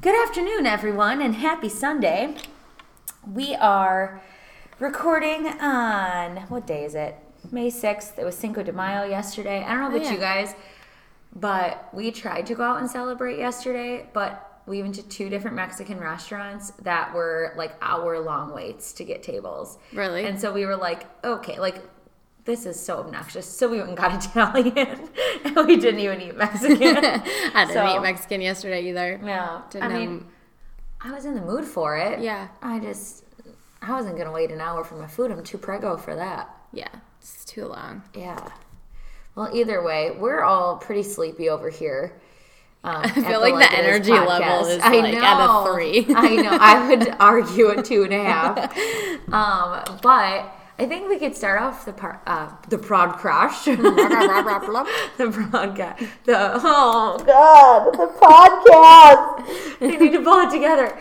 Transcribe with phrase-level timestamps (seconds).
[0.00, 2.34] Good afternoon, everyone, and happy Sunday.
[3.30, 4.20] We are
[4.80, 7.16] recording on what day is it?
[7.52, 8.18] May 6th.
[8.18, 9.62] It was Cinco de Mayo yesterday.
[9.62, 10.12] I don't know about Oh, yeah.
[10.12, 10.54] you guys,
[11.34, 15.56] but we tried to go out and celebrate yesterday, but we went to two different
[15.56, 19.78] Mexican restaurants that were like hour long waits to get tables.
[19.92, 20.24] Really?
[20.24, 21.82] And so we were like, okay, like
[22.44, 23.46] this is so obnoxious.
[23.46, 25.08] So we went and got Italian,
[25.44, 26.76] and we didn't even eat Mexican.
[26.96, 29.20] I didn't So- eat Mexican yesterday either.
[29.24, 30.28] Yeah, Didn't I mean, um,
[31.00, 32.20] I was in the mood for it.
[32.20, 32.48] Yeah.
[32.60, 33.24] I just,
[33.80, 35.30] I wasn't gonna wait an hour for my food.
[35.30, 36.54] I'm too prego for that.
[36.72, 36.88] Yeah,
[37.20, 38.02] it's too long.
[38.14, 38.48] Yeah.
[39.34, 42.12] Well, either way, we're all pretty sleepy over here.
[42.84, 46.04] Um, I feel like the energy level is, like, at a three.
[46.14, 46.58] I know.
[46.60, 48.76] I would argue a two and a half.
[49.32, 53.64] Um, but I think we could start off the par- uh, the prod crash.
[53.64, 56.06] the podcast.
[56.24, 59.78] The oh god, the podcast.
[59.78, 60.98] they need to pull it together.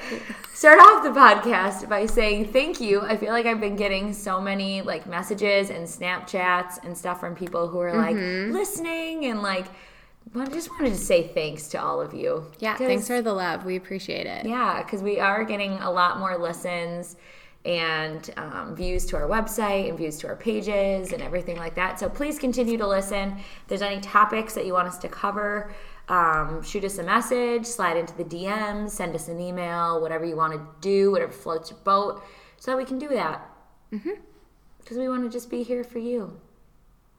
[0.61, 3.01] Start off the podcast by saying thank you.
[3.01, 7.33] I feel like I've been getting so many like messages and Snapchats and stuff from
[7.33, 8.53] people who are like Mm-hmm.
[8.53, 9.65] listening and like.
[10.35, 12.45] I just wanted to say thanks to all of you.
[12.59, 13.65] Yeah, thanks for the love.
[13.65, 14.45] We appreciate it.
[14.45, 17.15] yeah, because we are getting a lot more listens
[17.65, 21.99] and um, views to our website and views to our pages and everything like that.
[21.99, 23.31] So please continue to listen.
[23.31, 25.73] If there's any topics that you want us to cover,
[26.07, 30.35] um, shoot us a message, slide into the DMs, send us an email, whatever you
[30.35, 32.23] want to do, whatever floats your boat,
[32.57, 33.47] so that we can do that.
[33.89, 36.39] Because we want to just be here for you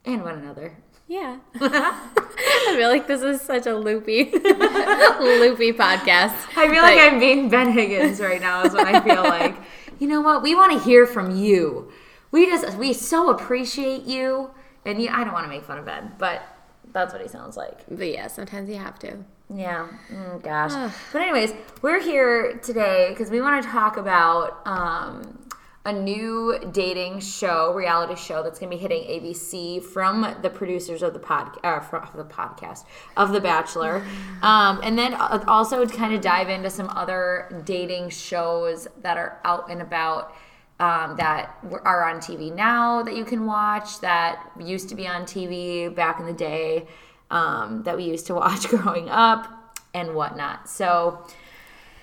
[0.05, 0.77] and one another.
[1.09, 1.39] Yeah.
[1.61, 6.35] I feel like this is such a loopy, loopy podcast.
[6.57, 8.63] I feel like I'm being Ben Higgins right now.
[8.65, 9.55] Is what I feel like.
[9.99, 10.43] You know what?
[10.43, 11.93] We want to hear from you.
[12.31, 14.51] We just we so appreciate you,
[14.85, 16.43] and you, I don't want to make fun of Ben, but
[16.93, 17.81] that's what he sounds like.
[17.91, 19.17] But yeah, sometimes you have to.
[19.55, 19.89] Yeah.
[20.11, 20.93] Mm, gosh.
[21.13, 25.39] but anyways, we're here today because we want to talk about um,
[25.85, 31.03] a new dating show, reality show that's going to be hitting ABC from the producers
[31.03, 32.85] of the pod, uh, from the podcast
[33.17, 34.05] of The Bachelor,
[34.43, 39.41] um, and then uh, also kind of dive into some other dating shows that are
[39.45, 40.35] out and about.
[40.81, 45.23] Um, that are on TV now that you can watch that used to be on
[45.23, 46.89] TV back in the day
[47.31, 50.69] um, that we used to watch growing up and whatnot.
[50.69, 51.25] So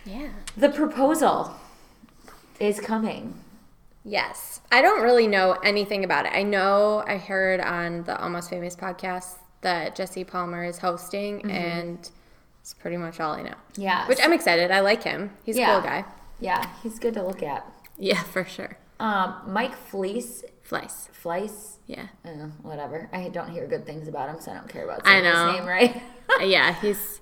[0.05, 0.29] Yeah.
[0.55, 1.55] the proposal
[2.59, 3.33] is coming.
[4.05, 4.61] Yes.
[4.71, 6.31] I don't really know anything about it.
[6.33, 12.09] I know I heard on the Almost Famous podcast that Jesse Palmer is hosting, and
[12.61, 13.55] it's pretty much all I know.
[13.75, 14.07] Yeah.
[14.07, 14.71] Which I'm excited.
[14.71, 15.31] I like him.
[15.43, 16.05] He's a cool guy.
[16.39, 17.65] yeah, he's good to look at.
[17.99, 18.77] Yeah, for sure.
[18.99, 21.09] Um, Mike Fleece, Flies.
[21.23, 22.07] Fleiss, Yeah.
[22.25, 23.09] uh, whatever.
[23.13, 25.47] I don't hear good things about him, so I don't care about I know.
[25.51, 26.01] his name right.
[26.41, 27.21] Yeah, he's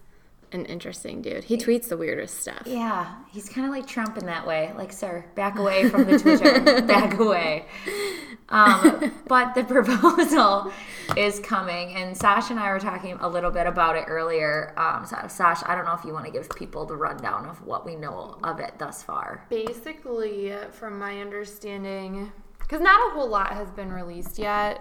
[0.52, 1.44] an interesting dude.
[1.46, 2.64] He tweets the weirdest stuff.
[2.66, 4.72] yeah, he's kind of like Trump in that way.
[4.78, 6.82] Like, sir, back away from the Twitter.
[6.84, 7.66] back away.
[8.50, 10.72] Um, but the proposal
[11.18, 14.74] is coming, and Sash and I were talking a little bit about it earlier.
[14.78, 17.66] Um, so, Sash, I don't know if you want to give people the rundown of
[17.66, 19.46] what we know of it thus far.
[19.50, 24.80] Basically, from my understanding, because not a whole lot has been released yet,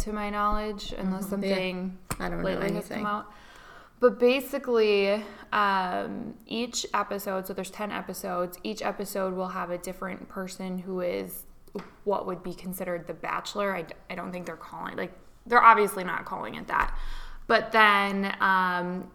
[0.00, 3.32] to my knowledge, unless something I don't know lately has come out.
[4.00, 10.28] But basically, um, each episode, so there's 10 episodes, each episode will have a different
[10.28, 11.44] person who is
[12.04, 13.74] what would be considered the bachelor.
[13.74, 15.12] I, I don't think they're calling, like,
[15.46, 16.96] they're obviously not calling it that.
[17.46, 19.10] But then um,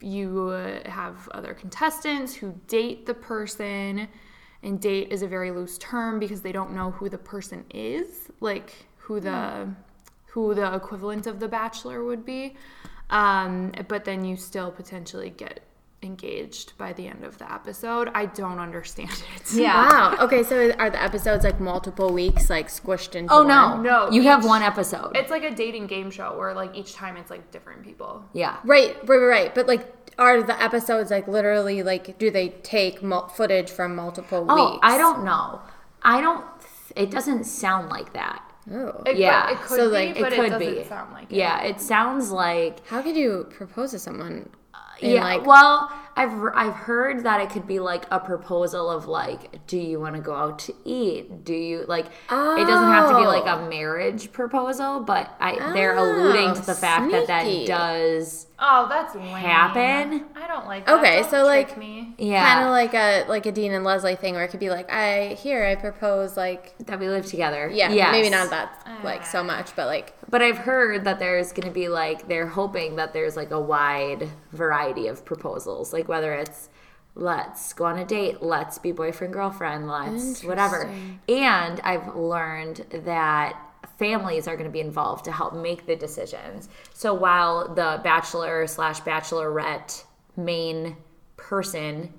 [0.00, 0.48] you
[0.86, 4.08] have other contestants who date the person
[4.62, 8.30] and date is a very loose term because they don't know who the person is
[8.40, 9.68] like who the
[10.26, 12.54] who the equivalent of the bachelor would be
[13.10, 15.60] um, but then you still potentially get
[16.02, 19.88] engaged by the end of the episode i don't understand it Yeah.
[19.88, 20.16] Wow.
[20.26, 23.48] Okay, so are the episodes like multiple weeks, like squished into Oh one?
[23.48, 25.16] no, No, You have one episode.
[25.16, 28.58] it's like a dating game show where like each time it's like different people yeah.
[28.64, 29.54] Right, right, right, right.
[29.54, 32.18] But like, are the episodes like literally like?
[32.18, 34.80] Do they take mul- footage from multiple Oh, weeks?
[34.82, 35.60] I don't know.
[36.02, 36.44] I don't.
[36.94, 38.42] It doesn't sound like that.
[38.72, 39.02] Oh.
[39.06, 40.84] it Yeah, could, it could so, be like, It but it, could doesn't be.
[40.84, 42.84] sound like it Yeah, it sounds like.
[42.86, 44.32] How could you propose to someone?
[44.32, 45.22] in, uh, yeah.
[45.24, 49.76] like- well, I've I've heard that it could be like a proposal of like, do
[49.76, 51.44] you want to go out to eat?
[51.44, 52.06] Do you like?
[52.06, 53.66] It doesn't have to be like Oh.
[53.66, 58.86] a marriage proposal, but I they're ah, alluding to the fact that that does Oh,
[58.88, 59.26] that's lame.
[59.26, 60.24] happen.
[60.56, 60.98] I don't like that.
[60.98, 62.14] Okay, Don't so, trick like- me.
[62.18, 62.54] Yeah.
[62.54, 64.90] Kind of like a like a Dean and Leslie thing where it could be like,
[64.90, 67.70] I here I propose like that we live together.
[67.72, 68.12] yeah, Yes.
[68.12, 69.44] maybe not that like so uh.
[69.44, 73.12] much, but like But I've heard that there's going to be like they're hoping that
[73.12, 76.68] there's like a wide variety of proposals, like whether it's
[77.14, 80.90] let's go on a date, let's be boyfriend girlfriend, let's whatever.
[81.28, 83.58] And I've learned that
[83.98, 86.68] families are going to be involved to help make the decisions.
[86.92, 90.04] So while the bachelor slash bachelorette
[90.36, 90.96] main
[91.36, 92.12] person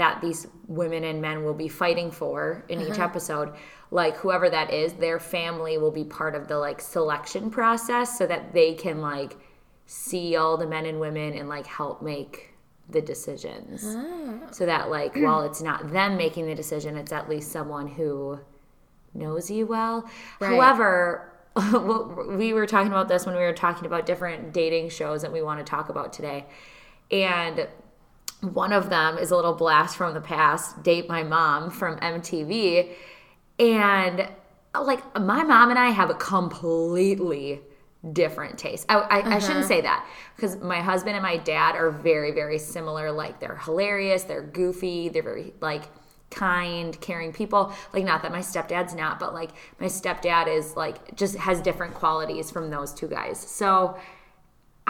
[0.00, 3.04] that these women and men will be fighting for in each uh-huh.
[3.04, 3.54] episode.
[3.90, 8.26] Like whoever that is their family will be part of the like selection process so
[8.26, 9.36] that they can like
[9.84, 12.54] see all the men and women and like help make
[12.88, 13.84] the decisions.
[13.86, 14.50] Ah.
[14.52, 18.40] So that like while it's not them making the decision it's at least someone who
[19.12, 20.08] knows you well.
[20.40, 20.48] Right.
[20.48, 21.30] however
[22.38, 25.42] we were talking about this when we were talking about different dating shows that we
[25.42, 26.46] want to talk about today
[27.10, 27.68] and
[28.40, 32.90] one of them is a little blast from the past, Date My Mom from MTV.
[33.58, 34.28] And
[34.74, 37.60] like my mom and I have a completely
[38.12, 38.86] different taste.
[38.88, 39.68] I, I, I shouldn't uh-huh.
[39.68, 43.12] say that because my husband and my dad are very, very similar.
[43.12, 45.82] Like they're hilarious, they're goofy, they're very like
[46.30, 47.74] kind, caring people.
[47.92, 51.92] Like not that my stepdad's not, but like my stepdad is like just has different
[51.94, 53.38] qualities from those two guys.
[53.38, 53.98] So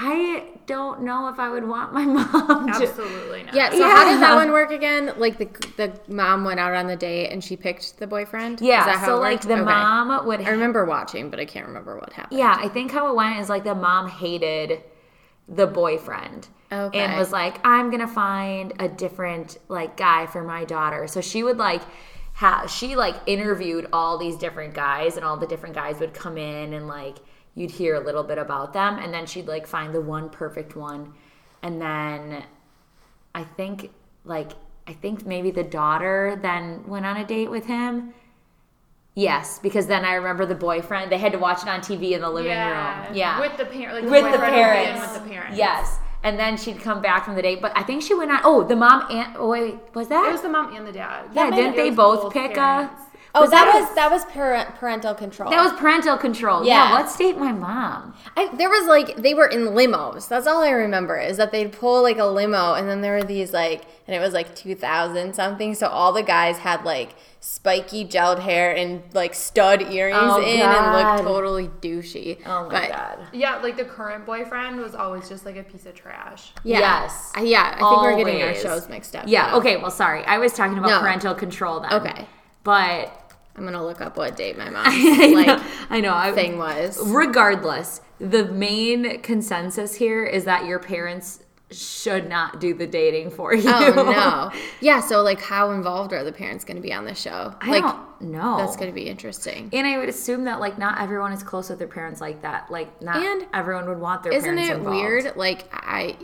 [0.03, 3.55] I don't know if I would want my mom to Absolutely not.
[3.55, 3.71] yeah.
[3.71, 5.13] So how did that one work again?
[5.19, 8.63] Like the the mom went out on the date and she picked the boyfriend.
[8.63, 9.65] Is Yeah, that how so it like the Okay.
[9.65, 10.41] mom would.
[10.41, 12.39] I remember watching, but I can't remember what happened.
[12.39, 14.83] yeah, I think how it went is like the mom hated
[15.49, 16.49] the boyfriend.
[16.73, 16.99] Okay.
[17.01, 21.07] And was like, I'm gonna find a different like guy for my daughter.
[21.09, 21.83] So she would like
[22.35, 26.39] have she like interviewed all these different guys, and all the different guys would come
[26.39, 27.17] in and like
[27.55, 30.77] you'd hear a little bit about them, and then she'd like find the one perfect
[30.77, 31.13] one,
[31.63, 32.45] and then
[33.35, 33.91] I think
[34.25, 34.53] like
[34.87, 38.13] I think maybe the daughter then went on a date with him.
[39.15, 41.11] Yes, because then I remember the boyfriend.
[41.11, 43.07] They had to watch it on TV in the living yeah.
[43.07, 43.17] room.
[43.17, 45.13] Yeah, With the parent, like with the boyfriend would be in parents.
[45.13, 45.59] With the parents.
[45.59, 47.61] Yes, and then she'd come back from the date.
[47.61, 48.41] But I think she went on.
[48.45, 50.29] Oh, the mom and oh, wait, was that?
[50.29, 51.27] It was the mom and the dad.
[51.33, 53.03] yeah, That didn't they it both pick parents.
[53.03, 53.10] a?
[53.35, 55.51] Oh, that, that was that was parent, parental control.
[55.51, 56.65] That was parental control.
[56.65, 56.89] Yeah.
[56.91, 56.95] Yeah.
[56.95, 58.15] let's date my mom.
[58.37, 60.29] I, there was like they were in limos.
[60.29, 63.23] That's all I remember is that they'd pull like a limo, and then there were
[63.23, 65.75] these like, and it was like two thousand something.
[65.75, 70.59] So all the guys had like spiky gelled hair and like stud earrings Oh, in,
[70.59, 70.77] God.
[70.77, 72.39] and looked totally douchey.
[72.45, 73.19] Oh my But, god.
[73.33, 76.53] Yeah, like the current boyfriend was always just like a piece of trash.
[76.65, 76.81] Yeah.
[76.81, 77.33] Yes.
[77.41, 77.77] Yeah.
[77.77, 79.25] I think we're getting our shows mixed up.
[79.27, 79.47] Yeah.
[79.47, 79.57] now.
[79.59, 79.77] Okay.
[79.79, 80.23] Well, sorry.
[80.25, 81.01] I was talking about No.
[81.01, 81.93] parental control then.
[81.95, 82.27] Okay.
[82.63, 83.17] But
[83.57, 85.65] I'm gonna look up what date my mom like know.
[85.91, 86.15] I know.
[86.15, 86.99] I, thing was.
[87.03, 93.55] regardless, the main consensus here is that your parents should not do the dating for
[93.55, 93.71] you.
[93.73, 94.61] Oh no.
[94.81, 95.01] Yeah.
[95.01, 97.55] So like, how involved are the parents going to be on the show?
[97.61, 98.57] I like, don't know.
[98.57, 99.71] that's going to be interesting.
[99.73, 102.71] And I would assume that like not everyone is close with their parents like that.
[102.71, 104.47] Like not And everyone would want their parents.
[104.47, 104.97] Isn't it involved.
[104.97, 105.37] weird?
[105.37, 106.17] Like I,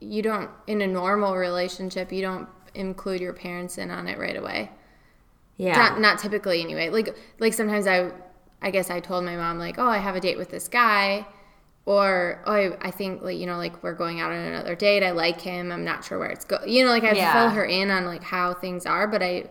[0.00, 4.36] you don't in a normal relationship, you don't include your parents in on it right
[4.36, 4.70] away.
[5.56, 5.76] Yeah.
[5.76, 6.90] Not not typically anyway.
[6.90, 8.10] Like like sometimes I,
[8.60, 11.26] I guess I told my mom like, oh, I have a date with this guy,
[11.86, 15.02] or oh, I, I think like you know like we're going out on another date.
[15.04, 15.70] I like him.
[15.70, 16.58] I'm not sure where it's go.
[16.66, 17.32] You know, like I Yeah.
[17.32, 19.44] fill her in on like how things are, but I,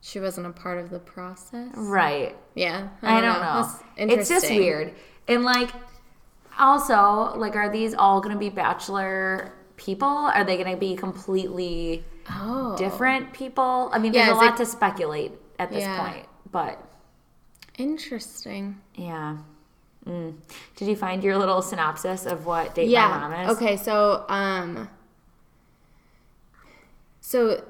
[0.00, 1.72] she wasn't a part of the process.
[1.76, 2.34] right.
[2.54, 3.68] Yeah, I don't know.
[3.96, 4.94] That's It's just weird.
[5.28, 5.70] And like
[6.58, 10.08] also, like are these all going to be bachelor people?
[10.08, 13.90] Are they going to be completely Oh, different people?
[13.92, 15.98] I mean, Yeah, there's a lot it- to speculate at this Yeah.
[16.12, 16.82] point, but
[17.78, 18.80] interesting.
[18.94, 19.38] yeah.
[20.06, 20.34] Mm.
[20.76, 23.08] Did you find your little synopsis of what Date yeah.
[23.08, 23.56] My Mom is?
[23.56, 24.88] Okay, so um
[27.20, 27.64] so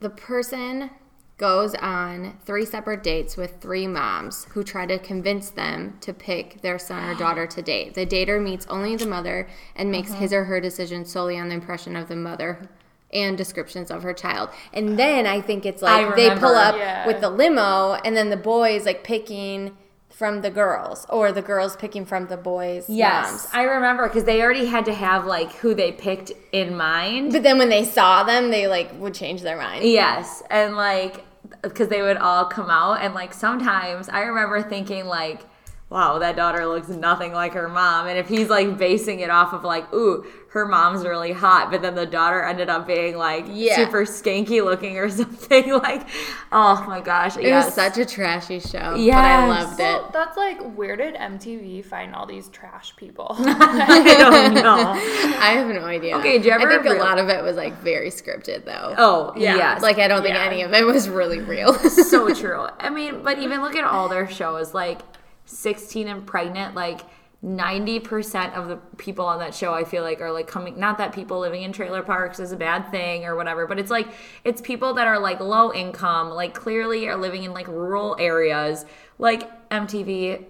[0.00, 0.90] the person
[1.38, 6.62] goes on three separate dates with three moms who try to convince them to pick
[6.62, 7.92] their son or daughter to date.
[7.92, 10.20] The dater meets only the mother and makes Uh-huh.
[10.20, 12.70] his or her decision solely on the impression of the mother
[13.12, 14.50] and descriptions of her child.
[14.72, 17.06] And then I think it's like they pull up Yeah.
[17.06, 19.76] with the limo and then the boys like picking
[20.10, 23.48] from the girls or the girls picking from the boys' Yes, moms.
[23.52, 27.32] I remember because they already had to have like who they picked in mind.
[27.32, 29.84] But then when they saw them, they like would change their mind.
[29.84, 31.22] Yes, and like
[31.62, 35.42] because they would all come out, and like sometimes I remember thinking like,
[35.88, 39.52] "Wow, that daughter looks nothing like her mom." And if he's like basing it off
[39.52, 43.44] of like, "Ooh, her mom's really hot, but then the daughter ended up being like
[43.48, 43.76] Yeah.
[43.76, 45.70] super skanky looking or something.
[45.70, 46.06] Like,
[46.50, 47.66] oh my gosh, It yes.
[47.66, 49.18] was such a trashy show, Yeah.
[49.20, 49.66] I Yes.
[49.68, 50.12] loved it.
[50.14, 53.36] That's like, where did MTV find all these trash people?
[53.38, 54.92] I don't know.
[55.40, 56.16] I have no idea.
[56.18, 58.64] Okay, did you ever I think real- a lot of it was like very scripted,
[58.64, 58.94] though.
[58.96, 59.56] Oh Yeah.
[59.56, 60.44] yes, like I don't think yeah.
[60.44, 61.74] any of it was really real.
[61.74, 62.66] so true.
[62.80, 65.00] I mean, but even look at all their shows, like
[65.46, 67.00] 16 and pregnant, like
[67.44, 71.12] 90% of the people on that show I feel like are like coming not that
[71.12, 74.08] people living in trailer parks is a bad thing or whatever, but it's like
[74.44, 78.84] it's people that are like low income, like clearly are living in like rural areas.
[79.18, 80.44] Like MTV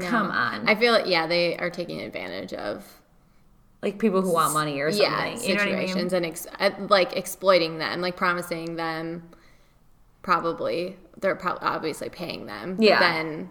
[0.00, 0.68] come on.
[0.68, 2.84] I feel like yeah, they are taking advantage of
[3.82, 5.10] like people who want money or something.
[5.10, 5.86] yeah you know I mean?
[5.88, 9.28] situations and ex- uh, like exploiting them, like promising them.
[10.22, 12.76] Probably they're pro- obviously paying them.
[12.80, 12.98] Yeah.
[12.98, 13.50] then,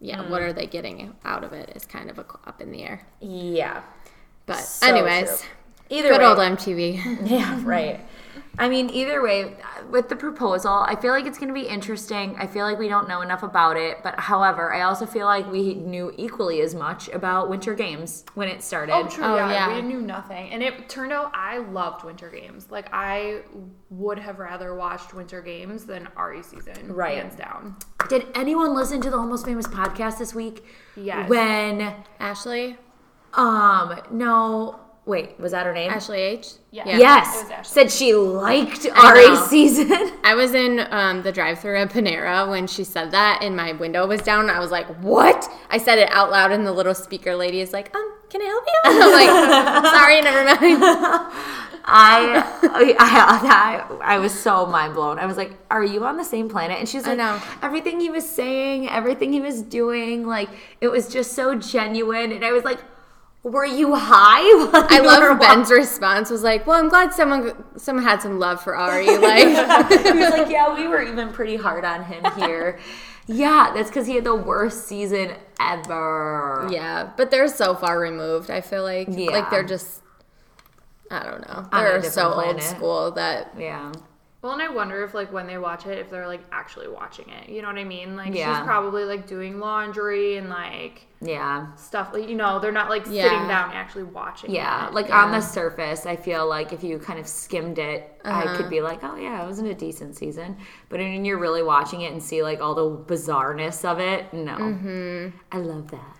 [0.00, 0.50] yeah, what mm-hmm.
[0.50, 3.06] are they getting out of it is kind of a, up in the air.
[3.20, 3.82] Yeah.
[4.44, 5.48] But So anyways, true.
[5.88, 7.26] Either good way, old MTV.
[7.30, 8.00] Yeah, right.
[8.58, 9.56] I mean, either way,
[9.90, 12.36] with the proposal, I feel like it's going to be interesting.
[12.38, 13.98] I feel like we don't know enough about it.
[14.02, 18.48] But however, I also feel like we knew equally as much about Winter Games when
[18.48, 18.94] it started.
[18.94, 19.24] Oh, true.
[19.24, 19.74] Oh, yeah, yeah.
[19.76, 22.68] we knew nothing, and it turned out I loved Winter Games.
[22.70, 23.42] Like I
[23.90, 27.18] would have rather watched Winter Games than Arie season, Right.
[27.18, 27.76] Hands down.
[28.08, 30.64] Did anyone listen to the Almost Famous podcast this week?
[30.96, 31.28] Yes.
[31.28, 32.76] When, Ashley,
[33.34, 35.90] um, no, wait, was that her name?
[35.90, 36.48] Ashley H.
[36.72, 36.82] Yeah.
[36.86, 36.94] Yeah.
[36.96, 37.42] It Yes.
[37.42, 37.72] was Ashley.
[37.82, 39.88] Said she liked I Arie's season.
[40.24, 44.06] I was in um, the drive-through at Panera when she said that, and my window
[44.06, 44.50] was down.
[44.50, 47.72] I was like, "What?" I said it out loud, and the little speaker lady is
[47.72, 50.82] like, "Um, can I help you?" And I'm like, "Sorry, never mind."
[51.88, 52.42] I,
[52.98, 55.18] I, I, I was so mind blown.
[55.20, 57.40] I was like, "Are you on the same planet?" And she's like, know.
[57.62, 60.48] "Everything he was saying, everything he was doing, like
[60.80, 62.80] it was just so genuine." And I was like,
[63.46, 64.42] "Were you high?"
[64.90, 68.76] I love Ben's response was like, "Well, I'm glad someone someone had some love for
[68.76, 69.48] Arie." Like,
[70.04, 72.78] he was like, "Yeah, we were even pretty hard on him here."
[73.28, 76.68] yeah, that's because he had the worst season ever.
[76.70, 78.50] yeah, but they're so far removed.
[78.50, 79.30] I feel like Yeah.
[79.30, 80.02] like they're just.
[81.10, 81.68] I don't know.
[81.70, 82.54] They're so planet.
[82.54, 83.92] old school that Yeah.
[84.46, 87.28] Well, and I wonder if like when they watch it, if they're like actually watching
[87.30, 87.48] it.
[87.48, 88.14] You know what I mean?
[88.14, 88.56] Like Yeah.
[88.56, 91.74] she's probably like doing laundry and like Yeah.
[91.74, 92.10] stuff.
[92.12, 93.24] Like you know, they're not like Yeah.
[93.24, 94.50] sitting down actually watching.
[94.50, 94.54] It.
[94.54, 94.94] Yeah, it.
[94.94, 98.56] like on the surface, I feel like if you kind of skimmed it, I Uh-huh.
[98.56, 100.56] could be like, oh yeah, it wasn't a decent season.
[100.90, 104.52] But when you're really watching it and see like all the bizarreness of it, no,
[104.58, 105.36] Mm-hmm.
[105.50, 106.16] I love that.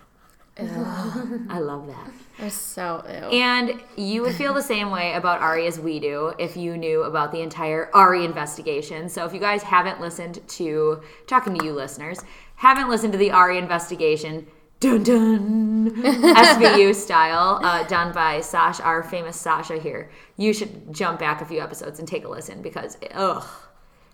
[1.49, 2.11] I love that.
[2.39, 3.33] Are so ill.
[3.33, 7.05] And you would feel the same way about Arie as we do if you knew
[7.05, 9.09] about the entire Arie investigation.
[9.09, 12.21] So if you guys haven't listened to, talking to you listeners,
[12.57, 14.47] haven't listened to the Arie investigation,
[14.81, 21.19] dun dun, SVU style, uh, done by Sasha, our famous Sasha here, you should jump
[21.19, 23.47] back a few episodes and take a listen because, ugh.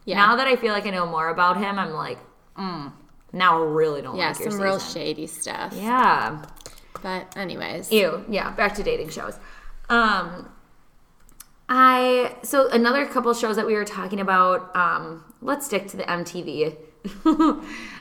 [0.04, 0.16] Yeah.
[0.16, 2.18] Now that I feel like I know more about him, I'm like,
[2.56, 2.92] mm,
[3.32, 5.02] now I really don't yeah, like your some real season.
[5.02, 5.72] shady stuff.
[5.74, 6.44] Yeah.
[7.02, 8.24] But anyways, Ew.
[8.28, 8.50] Yeah.
[8.52, 9.38] Back to dating shows.
[9.88, 10.48] Um,
[11.68, 14.74] I so another couple shows that we were talking about.
[14.76, 16.76] Um, let's stick to the MTV.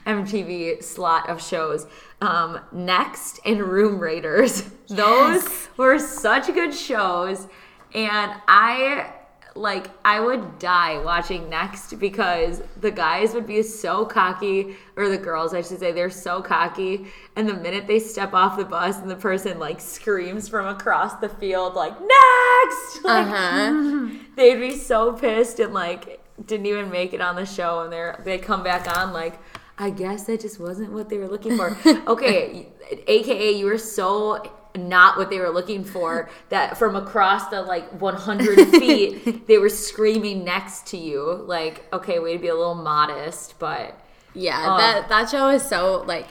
[0.06, 1.88] MTV slot of shows.
[2.22, 4.62] Um, Next and Room Raiders.
[4.90, 7.48] Those were such good shows.
[7.94, 9.12] And I
[9.56, 15.18] like I would die watching Next because the guys would be so cocky, or the
[15.18, 17.08] girls, I should say, they're so cocky.
[17.36, 21.16] And the minute they step off the bus and the person like screams from across
[21.16, 24.10] the field, like next, like, uh huh.
[24.36, 28.22] they'd be so pissed and like didn't even make it on the show, and they're
[28.24, 29.40] they come back on like.
[29.78, 31.76] I guess that just wasn't what they were looking for.
[32.08, 32.68] Okay,
[33.08, 34.44] aka you were so
[34.78, 39.70] not what they were looking for that from across the like 100 feet they were
[39.70, 41.44] screaming next to you.
[41.46, 44.00] Like, okay, way to be a little modest, but
[44.34, 44.78] Yeah, Oh.
[44.78, 46.28] that that show is so like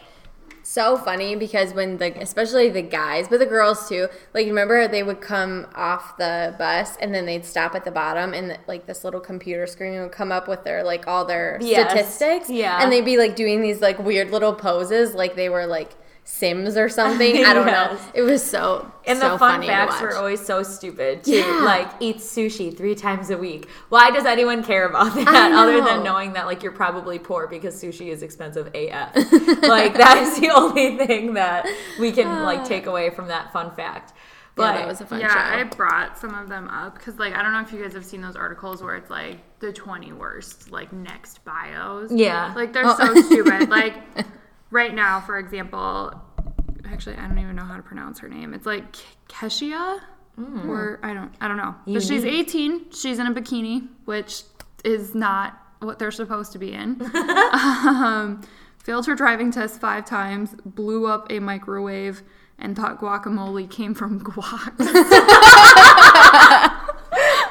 [0.63, 4.09] so funny because when the especially the guys, but the girls too.
[4.35, 8.33] Like remember they would come off the bus and then they'd stop at the bottom
[8.35, 11.91] and like this little computer screen would come up with their like all their Yes.
[11.91, 12.51] statistics.
[12.51, 12.81] Yeah.
[12.83, 15.91] And they'd be like doing these like weird little poses like they were like
[16.31, 17.45] Sims or something.
[17.45, 17.99] I don't know.
[18.15, 20.17] It was so and so the fun funny facts were watch.
[20.17, 21.33] always so stupid too.
[21.33, 21.63] Yeah.
[21.65, 23.69] Like eats sushi three times a week.
[23.89, 27.75] Why does anyone care about that other than knowing that like you're probably poor because
[27.83, 29.15] sushi is expensive AF?
[29.63, 31.67] like that is the only thing that
[31.99, 34.13] we can like take away from that fun fact.
[34.55, 37.35] But yeah, that was a fun yeah, I brought some of them up because, like,
[37.35, 40.13] I don't know if you guys have seen those articles where it's like the 20
[40.13, 42.11] worst, like, next bios.
[42.13, 42.53] Yeah.
[42.55, 42.97] Like, they're Oh.
[42.99, 43.71] so stupid.
[43.71, 43.95] Like,
[44.71, 46.15] right now, for example,
[46.85, 48.55] actually, I don't even know how to pronounce her name.
[48.55, 48.97] It's like
[49.29, 50.01] Keshia.
[50.67, 51.75] Or I don't I don't know.
[51.87, 52.93] But she's 18.
[52.93, 54.45] She's in a bikini, which
[54.85, 57.01] is not what they're supposed to be in.
[57.15, 58.41] um,
[58.79, 62.23] failed her driving test five times, blew up a microwave,
[62.59, 64.79] and thought guacamole came from guac.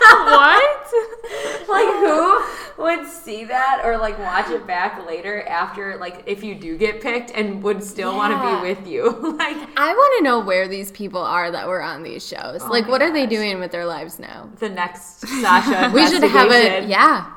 [0.07, 0.78] what?
[1.67, 2.43] like who
[2.83, 7.01] would see that or like watch it back later after like if you do get
[7.01, 10.67] picked and would still want to be with you like I want to know where
[10.67, 12.61] these people are that were on these shows.
[12.63, 14.49] like, my what are they doing with their lives now?
[14.59, 16.89] the next Sasha We should have a investigation.
[16.89, 17.33] yeah.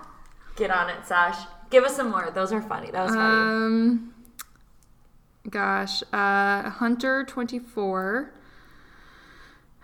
[0.56, 1.36] get on it Sash
[1.70, 4.14] give us some more those are funny that was funny Um,
[5.50, 8.32] gosh, uh, Hunter twenty four.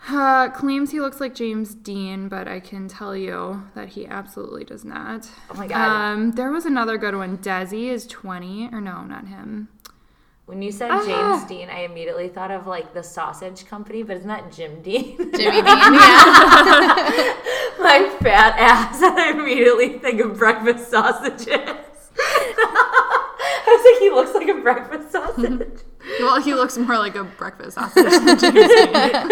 [0.07, 4.63] Uh, claims he looks like James Dean, but I can tell you that he absolutely
[4.63, 5.29] does not.
[5.51, 5.77] Oh my God.
[6.13, 7.37] Um, there was another good one.
[7.37, 9.67] Desi is twenty, or no, not him.
[10.45, 11.03] when you said Ah.
[11.05, 15.15] James Dean I immediately thought of like the sausage company but isn't that Jim Dean
[15.17, 17.35] Jimmy Dean, yeah.
[17.79, 21.45] my fat ass I immediately think of breakfast sausages
[22.17, 25.81] I was like he looks like a breakfast sausage
[26.31, 28.39] Well, he looks more like a breakfast sausage than James
[28.75, 29.31] Dean.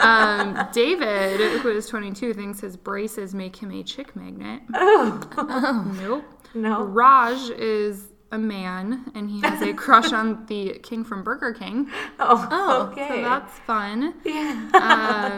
[0.00, 4.62] um, David, who is 22, thinks his braces make him a chick magnet.
[4.74, 6.24] oh Nope.
[6.54, 11.52] no Raj is a man, and he has a crush on the king from Burger
[11.52, 11.90] King.
[12.18, 13.08] Oh, Oh, okay.
[13.08, 14.14] So that's fun.
[14.24, 14.70] yeah.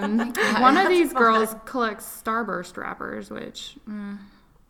[0.04, 0.32] Um,
[0.62, 3.76] one of these girls collects Starburst wrappers, which.
[3.88, 4.16] mm,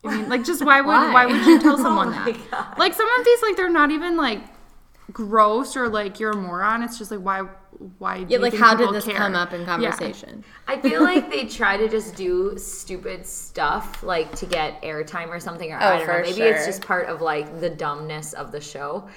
[0.03, 1.13] I mean, like, just why would Why?
[1.13, 2.35] why, would you tell someone Oh that?
[2.51, 2.79] God.
[2.79, 4.41] Like, some of these, like, they're not even like
[5.11, 6.83] gross or like you're a moron.
[6.83, 7.41] It's just like why
[7.99, 8.23] why?
[8.23, 9.15] do Yeah, you like think how did people this care?
[9.15, 9.65] come up in Yeah.
[9.65, 10.43] conversation?
[10.67, 15.39] I feel like they try to just do stupid stuff, like to get airtime or
[15.39, 15.71] something.
[15.71, 16.13] Or oh, I don't know.
[16.13, 19.07] for Maybe it's just part of like the dumbness of the show.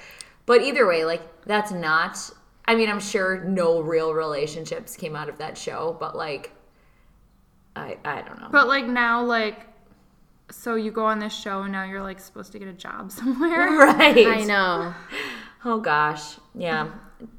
[0.45, 2.17] But either way, like that's not.
[2.65, 6.51] I mean, I'm sure no real relationships came out of that show, but like,
[7.75, 8.49] I I don't know.
[8.51, 9.65] But like now, like,
[10.51, 13.11] so you go on this show and now you're like supposed to get a job
[13.19, 13.69] somewhere.
[13.77, 14.27] right.
[14.27, 14.93] I know.
[15.65, 16.89] Oh gosh, yeah,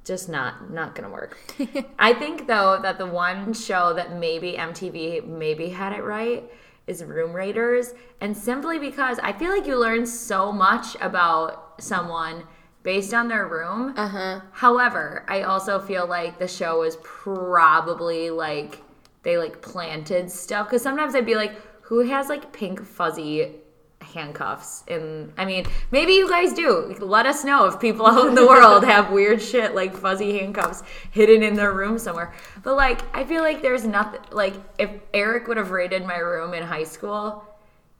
[0.04, 1.38] just not not gonna work.
[1.98, 6.44] I think though that the one show that maybe MTV maybe had it right
[6.86, 12.44] is Room Raiders, and simply because I feel like you learn so much about someone
[12.82, 13.94] based on their room.
[13.96, 14.40] Uh huh.
[14.52, 18.82] However, I also feel like the show is probably like
[19.22, 21.52] they like planted stuff because sometimes I'd be like,
[21.82, 23.59] who has like pink fuzzy
[24.00, 24.84] handcuffs?
[24.88, 26.96] And I mean, maybe you guys do.
[27.00, 30.82] Let us know if people out in the world have weird shit like fuzzy handcuffs
[31.10, 32.34] hidden in their room somewhere.
[32.62, 36.54] But like, I feel like there's nothing like if Eric would have raided my room
[36.54, 37.44] in high school.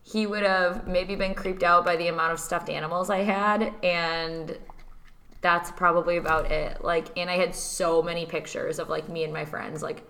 [0.03, 3.75] He would have maybe been creeped out by the amount of stuffed animals I had,
[3.83, 4.59] and
[5.43, 6.83] that's probably about it.
[6.83, 9.83] Like, and I had so many pictures of like me and my friends.
[9.83, 10.03] Like,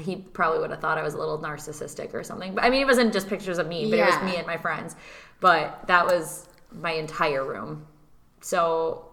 [0.00, 2.54] he probably would have thought I was a little narcissistic or something.
[2.54, 4.56] But I mean, it wasn't just pictures of me, but it was me and my
[4.56, 4.96] friends.
[5.42, 7.86] But that was my entire room.
[8.40, 9.04] So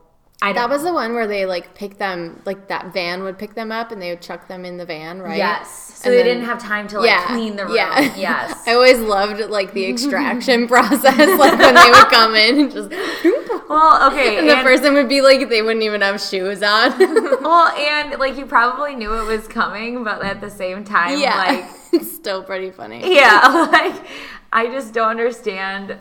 [0.42, 3.56] I That was the one where they like pick them, like that van would pick
[3.56, 5.36] them up and they would chuck them in the van, right?
[5.38, 5.70] yes.
[5.98, 7.76] So And they then- didn't have time to like clean the room.
[7.76, 8.16] Yeah.
[8.16, 8.64] Yes.
[8.66, 11.04] I always loved like the extraction process,
[11.38, 12.90] like when they would come in and just,
[13.70, 14.38] well, okay.
[14.38, 16.98] and the person would be like, they wouldn't even have shoes on.
[17.44, 21.36] well, and like you probably knew it was coming, but at the same time, yeah,
[21.36, 23.14] like it's still pretty funny.
[23.16, 24.06] Yeah, like
[24.54, 25.98] I just don't understand.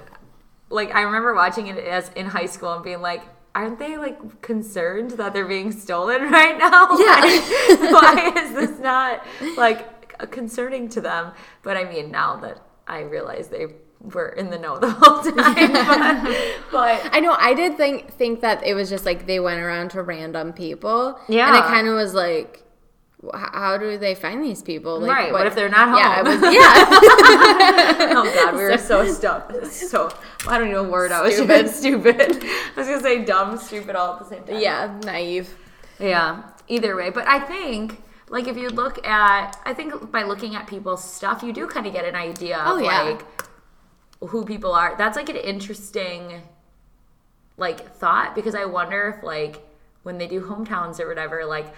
[0.71, 3.23] Like I remember watching it as in high school and being like,
[3.55, 6.89] aren't they like concerned that they're being stolen right now?
[6.99, 7.77] Yeah.
[7.79, 9.25] Like, why is this not
[9.57, 11.33] like concerning to them?
[11.63, 13.67] But I mean, now that I realize they
[14.01, 17.35] were in the know the whole time, but, but I know.
[17.39, 21.19] I did think think that it was just like they went around to random people.
[21.29, 21.49] Yeah.
[21.49, 22.63] and it kind of was like,
[23.35, 25.01] how do they find these people?
[25.01, 26.87] Like, Right, what if they're not Yeah, it was, yeah.
[28.17, 29.53] oh god, we were so stuck.
[29.67, 30.09] So
[30.47, 31.69] I don't know what word I was Stupid.
[31.69, 32.21] stupid.
[32.35, 32.45] Stupid.
[32.45, 34.61] I was gonna say dumb, stupid, all at the same time.
[34.61, 35.57] yeah, naive.
[35.99, 37.11] Yeah, either way.
[37.11, 41.43] But I think, like, if you look at, I think by looking at people's stuff,
[41.43, 43.03] you do kind of get an idea of, Oh, yeah.
[43.03, 43.25] like,
[44.31, 44.95] who people are.
[44.97, 46.43] That's, like, an interesting,
[47.57, 49.65] like, thought because I wonder if, like,
[50.05, 51.75] when they do hometowns or whatever, like,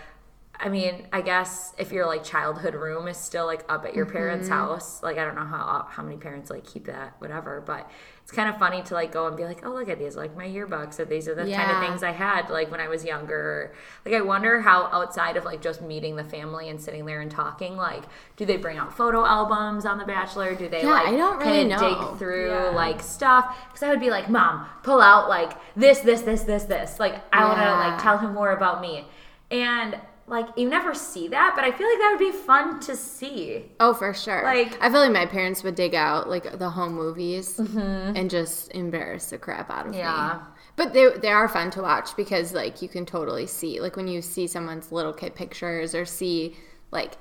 [0.62, 4.06] I mean, I guess if your like childhood room is still like up at your
[4.06, 4.58] parents' Mm-hmm.
[4.58, 7.62] house, like I don't know how how many parents like keep that, whatever.
[7.64, 7.90] But
[8.22, 10.36] it's kind of funny to like go and be like, oh, look at these, like
[10.36, 13.04] my yearbooks, or these are the kind of things I had like when I was
[13.04, 13.74] younger.
[14.04, 17.30] Like I wonder how outside of like just meeting the family and sitting there and
[17.30, 18.04] talking, like,
[18.36, 20.54] do they bring out photo albums on The Bachelor?
[20.54, 22.10] Do they Yeah, like I don't really kinda know.
[22.10, 22.70] dig through Yeah.
[22.70, 23.56] like stuff?
[23.68, 27.00] Because I would be like, mom, pull out like this, this, this, this, this.
[27.00, 29.06] Like I want to like tell him more about me.
[29.50, 29.98] And
[30.30, 33.66] like you never see that, but I feel like that would be fun to see.
[33.80, 34.42] Oh, for sure.
[34.44, 38.70] Like- I feel like my parents would dig out like the home movies and just
[38.72, 39.98] embarrass the crap out of Mm-hmm.
[40.00, 40.38] Yeah.
[40.38, 40.44] me.
[40.76, 44.08] But they they are fun to watch because like you can totally see like when
[44.08, 46.56] you see someone's little kid pictures or see
[46.90, 47.14] like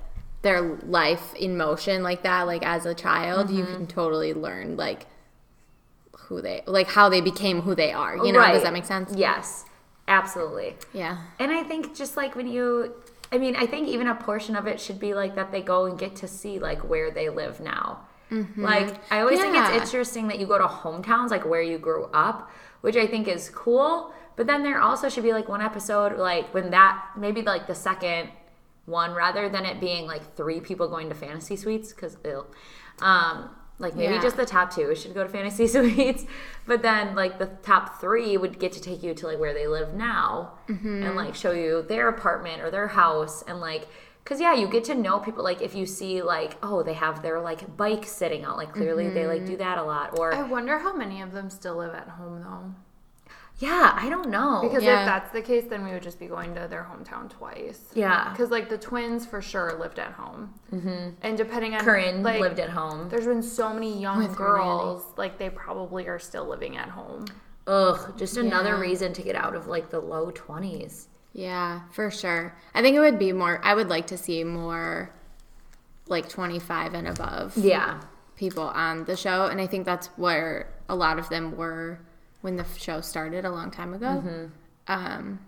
[0.44, 3.74] their life in motion like that like as a child you Mm-hmm.
[3.74, 5.08] can totally learn like
[6.18, 8.16] who they like how they became who they are.
[8.26, 9.12] You know, does that make sense?
[9.16, 9.66] Yes,
[10.10, 10.76] absolutely.
[10.94, 11.18] Yeah.
[11.40, 12.94] And I think just like when you,
[13.32, 15.86] I mean, I think even a portion of it should be like that they go
[15.86, 18.06] and get to see like where they live now.
[18.58, 22.06] Like I always think it's interesting that you go to hometowns, like where you grew
[22.14, 24.14] up, which I think is cool.
[24.36, 27.74] But then there also should be like one episode, like when that maybe like the
[27.74, 28.30] second
[28.86, 32.18] one, rather than it being like three people going to fantasy suites, because
[33.02, 34.22] um, like maybe Yeah.
[34.22, 36.26] just the top two should go to fantasy suites,
[36.68, 39.68] but then like the top three would get to take you to like where they
[39.68, 41.04] live now Mm-hmm.
[41.04, 43.88] and like show you their apartment or their house and like
[44.24, 47.22] because yeah you get to know people like if you see like oh they have
[47.24, 49.60] their like bike sitting out like clearly they like do Mm-hmm.
[49.60, 52.76] that a lot or I wonder how many of them still live at home though.
[53.60, 55.02] Yeah i don't know Because Yeah.
[55.02, 57.82] if that's the case, then we would just be going to their hometown twice.
[57.94, 58.30] Yeah.
[58.32, 61.10] Because like the twins for sure lived at home, mm-hmm.
[61.22, 64.58] and depending on corinne like, lived at home There's been so many young With her
[64.58, 64.68] nanny.
[64.70, 67.26] girls, like they probably are still living at home.
[67.68, 68.80] ugh just another Yeah.
[68.90, 72.56] reason to get out of like the low 20s Yeah, for sure.
[72.74, 75.12] I think it would be more I would like to see more
[76.08, 77.58] like 25 and above.
[77.58, 78.02] yeah
[78.36, 82.00] people on the show, and I think that's where a lot of them were
[82.42, 84.50] when the show started a long time ago.
[84.88, 85.40] Um,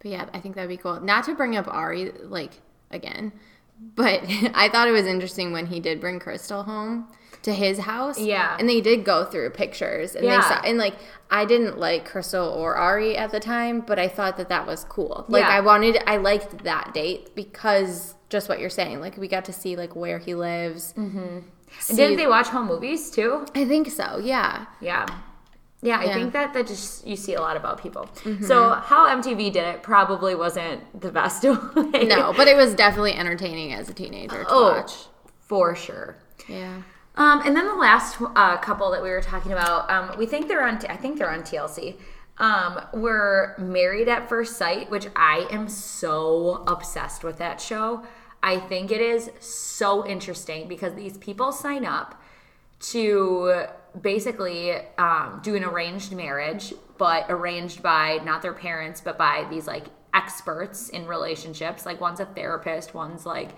[0.00, 1.00] but yeah, I think that'd be cool.
[1.00, 2.52] Not to bring up Arie like
[2.90, 3.32] again,
[3.94, 4.20] but
[4.54, 7.08] I thought it was interesting when he did bring Krystal home
[7.42, 8.18] to his house.
[8.18, 8.56] Yeah.
[8.58, 10.36] and they did go through pictures, and Yeah.
[10.40, 10.94] they saw and like
[11.30, 14.84] I didn't like Krystal or Arie at the time, but I thought that that was
[14.84, 15.24] cool.
[15.28, 15.50] Like Yeah.
[15.50, 19.52] I wanted, I liked that date because just what you're saying, like we got to
[19.52, 20.92] see like where he lives.
[20.96, 21.44] and
[21.78, 24.18] see- didn't they watch home movies too I think so.
[24.18, 24.66] Yeah.
[24.80, 25.06] Yeah.
[25.84, 26.14] Yeah, I Yeah.
[26.14, 28.08] think that that just you see a lot about people.
[28.40, 32.04] So how MTV did it probably wasn't the best way.
[32.04, 34.92] No, but it was definitely entertaining as a teenager to Oh, watch.
[35.42, 36.16] for sure.
[36.48, 36.82] Yeah.
[37.16, 40.48] Um, and then the last uh, couple that we were talking about, um, we think
[40.48, 40.78] they're on.
[40.88, 41.96] I think they're on TLC.
[42.38, 48.02] Um, were Married at First Sight, which I am so obsessed with that show.
[48.42, 52.20] I think it is so interesting because these people sign up
[52.92, 53.66] to
[54.00, 59.66] basically um, do an arranged marriage, but arranged by not their parents, but by these
[59.66, 61.86] like experts in relationships.
[61.86, 63.50] Like one's a therapist, one's like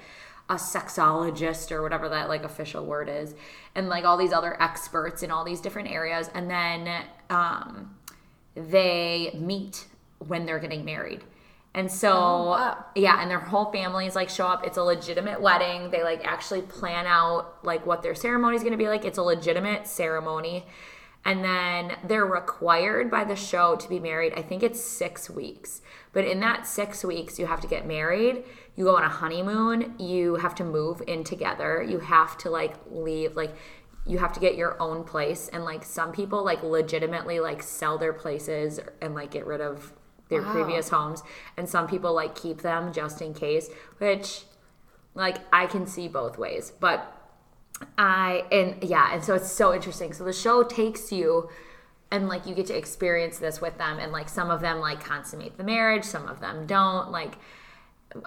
[0.48, 3.34] a sexologist or whatever that like official word is,
[3.74, 6.30] and like all these other experts in all these different areas.
[6.34, 7.96] And then um,
[8.54, 9.86] they meet
[10.18, 11.24] when they're getting married.
[11.76, 12.84] And so, oh, wow.
[12.94, 14.66] yeah, and their whole families like show up.
[14.66, 15.90] It's a legitimate wedding.
[15.90, 19.04] They like actually plan out like what their ceremony is going to be like.
[19.04, 20.64] It's a legitimate ceremony.
[21.26, 24.32] And then they're required by the show to be married.
[24.34, 25.82] I think it's six weeks.
[26.14, 28.44] But in that six weeks, you have to get married.
[28.74, 29.96] You go on a honeymoon.
[29.98, 31.82] You have to move in together.
[31.82, 33.54] You have to like leave, like,
[34.06, 35.48] you have to get your own place.
[35.52, 39.92] And like some people like legitimately like sell their places and like get rid of
[40.28, 41.22] their previous homes.
[41.56, 44.42] And some people like keep them just in case, which
[45.14, 46.72] like I can see both ways.
[46.78, 47.12] But
[47.98, 50.12] I and yeah, and so it's so interesting.
[50.12, 51.48] So the show takes you
[52.10, 55.02] and like you get to experience this with them and like some of them like
[55.02, 57.34] consummate the marriage, some of them don't like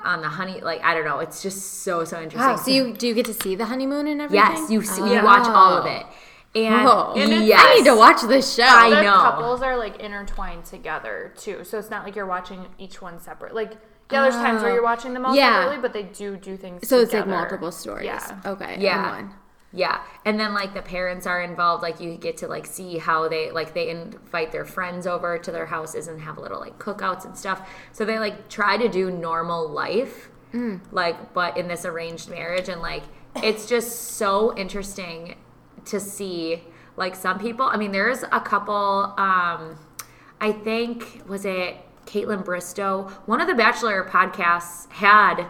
[0.04, 2.52] on the honey like I don't know, it's just so so interesting.
[2.52, 2.56] Wow.
[2.58, 4.46] So you do you get to see the honeymoon and everything?
[4.46, 5.26] yes, you see, you oh.
[5.26, 6.06] watch all of it.
[6.56, 8.64] And, Oh, and it's- I need to watch this show.
[8.64, 9.14] I the know.
[9.14, 13.54] couples are like intertwined together too, so it's not like you're watching each one separate.
[13.54, 13.74] Like
[14.12, 15.60] yeah, there's uh, times where you're watching them all Yeah.
[15.62, 16.88] separately, but they do do things.
[16.88, 18.06] so it's like multiple stories.
[18.06, 18.42] Yeah.
[18.46, 18.78] Okay.
[18.80, 19.12] Yeah.
[19.22, 19.34] one.
[19.72, 20.02] Yeah.
[20.26, 23.52] And then like the parents are involved, like you get to like see how they
[23.52, 27.38] like they invite their friends over to their houses and have little like cookouts and
[27.38, 27.70] stuff.
[27.92, 30.32] So they like try to do normal life.
[30.56, 30.80] Mm.
[30.92, 33.04] Like but in this arranged marriage and like
[33.36, 35.36] it's just so interesting
[35.86, 36.64] to see
[36.98, 39.78] like some people I mean there's a couple um
[40.42, 43.10] I think was it Kaitlyn Bristowe.
[43.28, 45.46] One of the Bachelor podcasts had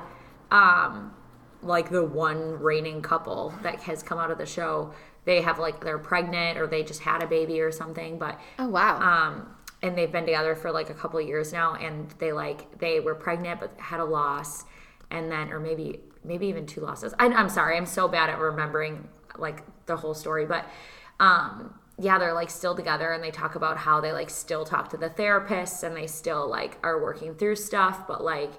[0.51, 1.13] um
[1.61, 4.93] like the one reigning couple that has come out of the show.
[5.25, 8.67] They have like they're pregnant or they just had a baby or something, but Oh
[8.67, 8.99] wow.
[8.99, 12.79] um and they've been together for like a couple of years now and they like
[12.79, 14.65] they were pregnant but had a loss
[15.09, 18.39] and then or maybe maybe even two losses I, i'm sorry i'm so bad at
[18.39, 20.65] remembering like the whole story but
[21.19, 24.89] um yeah they're like still together and they talk about how they like still talk
[24.89, 28.51] to the therapists and they still like are working through stuff but like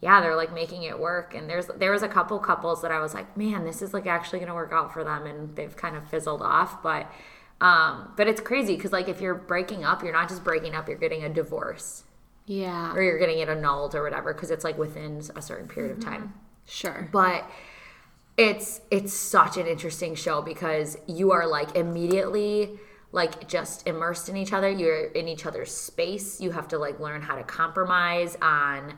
[0.00, 1.34] yeah, they're like making it work.
[1.34, 4.06] And there's there was a couple couples that I was like, man, this is like
[4.06, 6.84] actually gonna work out for them, and they've kind of fizzled off.
[6.84, 7.10] But
[7.60, 10.86] um, but it's crazy because like if you're breaking up, you're not just breaking up,
[10.88, 12.04] you're getting a divorce
[12.46, 12.92] Yeah.
[12.94, 16.04] or you're getting it annulled or whatever because it's like within a certain period of
[16.04, 16.32] time.
[16.64, 17.08] Sure.
[17.10, 17.44] But
[18.38, 22.78] it's it's such an interesting show because you are like immediately
[23.10, 24.70] like just immersed in each other.
[24.70, 26.40] You're in each other's space.
[26.40, 28.94] You have to like learn how to compromise on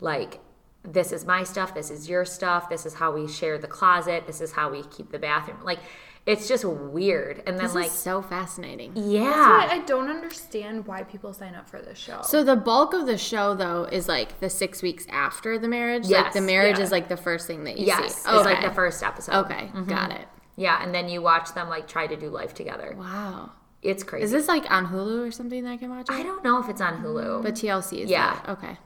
[0.00, 0.40] like
[0.84, 4.26] this is my stuff, this is your stuff, this is how we share the closet,
[4.26, 5.58] this is how we keep the bathroom.
[5.64, 5.80] Like
[6.28, 7.38] it's just weird.
[7.46, 8.92] And then This like is so fascinating.
[8.94, 9.66] yeah.
[9.70, 12.20] I don't understand why people sign up for this show.
[12.22, 16.06] So the bulk of the show though is like the six weeks after the marriage.
[16.08, 16.84] like the marriage yeah.
[16.84, 18.30] is like the first thing that you yes, see.
[18.30, 19.36] it's like the first episode.
[19.46, 19.84] Okay, mm-hmm.
[19.84, 20.28] got it.
[20.56, 22.94] Yeah, and then you watch them like try to do life together.
[22.98, 23.52] Wow.
[23.80, 24.24] It's crazy.
[24.24, 26.10] Is this like on Hulu or something that I can watch?
[26.10, 26.12] It?
[26.12, 27.42] I don't know if it's on Hulu.
[27.42, 28.38] But TLC is Yeah.
[28.44, 28.54] there.
[28.54, 28.76] Okay.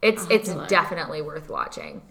[0.00, 0.68] It's it's to look.
[0.68, 2.02] definitely worth watching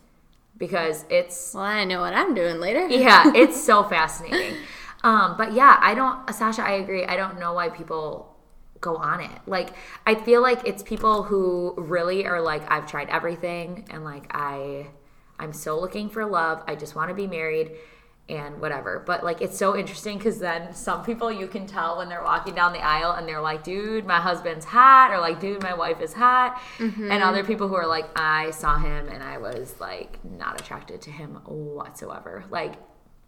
[0.58, 2.88] because it's Well, I know what I'm doing later.
[2.90, 4.58] yeah, it's so fascinating.
[5.04, 7.06] Um, but yeah, I don't, Sasha, I agree.
[7.06, 8.36] I don't know why people
[8.80, 9.42] go on it.
[9.46, 9.70] Like,
[10.06, 14.88] I feel like it's people who really are like, I've tried everything, and like, I,
[15.40, 16.64] I'm so looking for love.
[16.68, 17.72] I just want to be married
[18.30, 19.04] and whatever.
[19.06, 22.56] But like, it's so interesting because then some people you can tell when they're walking
[22.56, 26.00] down the aisle and they're like, dude, my husband's hot, or like, dude, my wife
[26.02, 26.62] is hot.
[26.80, 27.24] And mm-hmm.
[27.24, 31.12] other people who are like, I saw him and I was like, not attracted to
[31.12, 32.46] him whatsoever.
[32.50, 32.76] Like,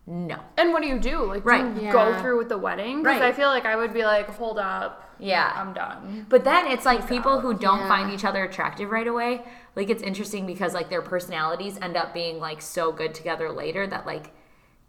[0.08, 0.40] no.
[0.58, 1.24] and what do you do?
[1.24, 1.74] Like, Right.
[1.74, 1.92] do you Yeah.
[1.92, 3.02] go through with the wedding?
[3.02, 3.30] Because Right.
[3.30, 5.02] I feel like I would be like, hold up.
[5.18, 5.52] Yeah.
[5.56, 6.28] I'm done.
[6.30, 7.88] But then it's like people who don't Yeah.
[7.88, 9.44] find each other attractive right away.
[9.76, 13.88] Like it's interesting because like their personalities end up being like so good together later
[13.88, 14.32] that like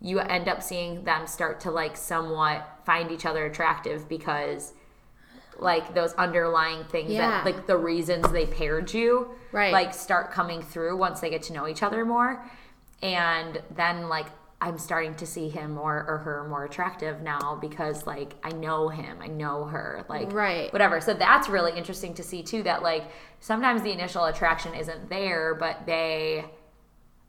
[0.00, 4.72] you end up seeing them start to like somewhat find each other attractive because
[5.58, 7.30] like those underlying things Yeah.
[7.30, 9.72] that like the reasons they paired you Right.
[9.72, 12.44] like start coming through once they get to know each other more
[13.02, 14.26] and then like
[14.60, 18.88] i'm starting to see him more or her more attractive now because like i know
[18.88, 20.70] him i know her like Right.
[20.74, 23.04] whatever so that's really interesting to see too that like
[23.40, 26.44] sometimes the initial attraction isn't there but they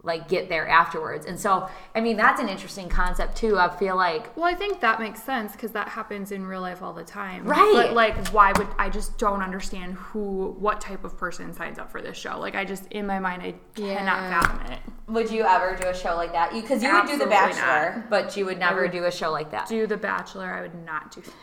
[0.08, 3.96] like get there afterwards and so i mean that's an interesting concept too i feel
[3.96, 7.04] like Well, I think that makes sense because that happens in real life all the
[7.04, 7.44] time.
[7.46, 7.72] Right.
[7.74, 11.92] But like, why would I just don't understand who, what type of person signs up
[11.92, 12.40] for this show?
[12.40, 13.98] Like, I just in my mind, I Yeah.
[13.98, 14.80] cannot fathom it.
[15.08, 18.06] would you ever do a show like that because you would do the Absolutely bachelor
[18.10, 20.76] but you would never would do a show like that Do The Bachelor, I would
[20.86, 21.34] not do this.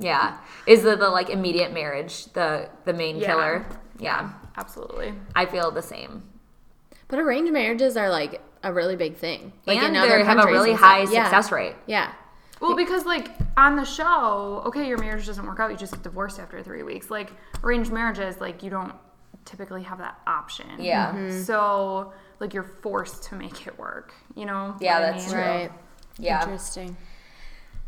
[0.00, 3.26] yeah is the, the like immediate marriage the the main Yeah.
[3.26, 3.66] killer
[3.98, 5.14] yeah Absolutely.
[5.34, 6.22] i feel the same
[7.08, 9.52] But arranged marriages are like a really big thing.
[9.66, 10.90] Like and in other they have a countries really and stuff.
[10.90, 11.24] high Yeah.
[11.24, 12.12] success rate Yeah.
[12.60, 16.02] Well, because like on the show, okay, your marriage doesn't work out, you just get
[16.02, 17.10] divorced after three weeks.
[17.10, 18.94] Like arranged marriages, like you don't
[19.44, 20.66] typically have that option.
[20.78, 21.12] Yeah.
[21.12, 21.42] Mm-hmm.
[21.42, 24.14] So like you're forced to make it work.
[24.34, 24.76] You know?
[24.80, 25.36] Yeah, what I that's mean?
[25.36, 25.72] Right.
[26.18, 26.96] yeah Interesting.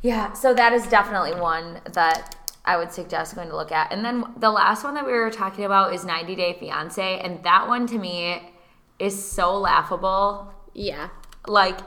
[0.02, 3.92] Yeah, so that is definitely one that I would suggest going to look at.
[3.92, 7.42] And then the last one that we were talking about is 90 Day Fiance, and
[7.44, 8.52] that one to me
[8.98, 10.52] is so laughable.
[10.74, 11.08] Yeah.
[11.46, 11.78] Like,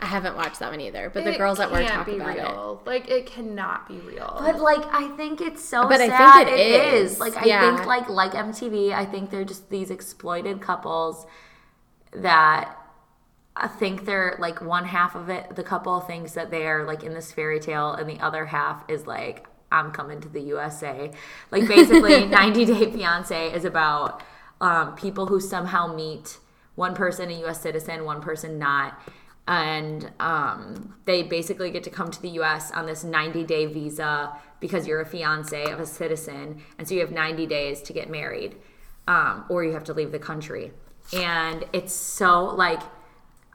[0.00, 2.36] I haven't watched that one either, but the girls at work can't talk be about
[2.36, 2.42] it.
[2.42, 2.82] real.
[2.84, 4.36] Like it cannot be real.
[4.40, 6.48] but like I think it's so But I think sad.
[6.48, 7.12] it it is.
[7.12, 7.20] is.
[7.20, 7.76] Like I Yeah.
[7.76, 11.26] think like like MTV, I think they're just these exploited couples
[12.12, 12.76] that
[13.56, 17.04] I think they're like one half of it, the couple thinks that they are like
[17.04, 21.12] in this fairy tale, and the other half is like, I'm coming to the USA.
[21.52, 24.22] Like basically, 90 Day Fiance is about
[24.60, 26.38] um, people who somehow meet
[26.74, 27.60] one person a U.S.
[27.60, 29.00] citizen, one person not,
[29.46, 32.70] and um, they basically get to come to the U.S.
[32.72, 37.00] on this 90 day visa because you're a fiance of a citizen, and so you
[37.00, 38.56] have 90 days to get married,
[39.06, 40.72] um, or you have to leave the country.
[41.12, 42.80] And it's so like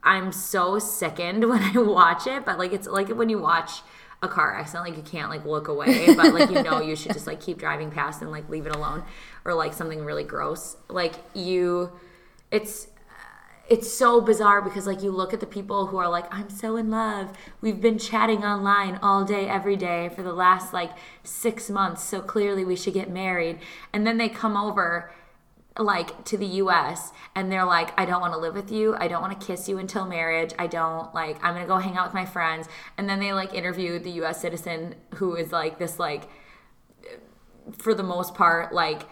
[0.04, 3.82] I'm so sickened when I watch it, but like it's like when you watch
[4.22, 7.14] a car accident, like you can't like look away, but like you know you should
[7.14, 9.04] just like keep driving past and like leave it alone,
[9.46, 10.78] or like something really gross.
[10.90, 11.92] Like you,
[12.52, 12.88] it's
[13.70, 16.76] it's so bizarre because like you look at the people who are like i'm so
[16.76, 20.92] in love we've been chatting online all day every day for the last like
[21.24, 23.60] six months so clearly we should get married
[23.94, 25.12] and then they come over
[25.78, 28.96] like to the US and they're like I don't want to live with you.
[28.98, 30.54] I don't want to kiss you until marriage.
[30.60, 32.68] I don't like I'm going to go hang out with my friends.
[32.98, 36.28] And then they like interview the US citizen who is like this like
[37.78, 39.04] for the most part like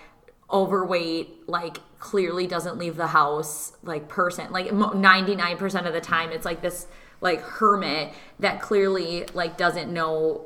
[0.51, 6.45] overweight like clearly doesn't leave the house like person like 99% of the time it's
[6.45, 6.87] like this
[7.21, 10.45] like hermit that clearly like doesn't know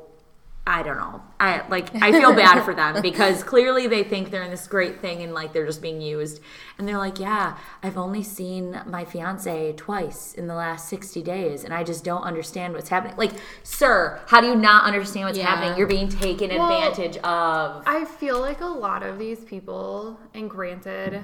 [0.64, 1.20] I don't know.
[1.40, 5.00] I like I feel bad for them because clearly they think they're in this great
[5.00, 6.40] thing and like they're just being used.
[6.78, 11.64] And they're like, "Yeah, I've only seen my fiance twice in the last 60 days
[11.64, 13.32] and I just don't understand what's happening." Like,
[13.64, 15.46] "Sir, how do you not understand what's Yeah.
[15.46, 15.76] happening?
[15.76, 20.48] You're being taken Well, advantage of." I feel like a lot of these people, and
[20.48, 21.22] granted,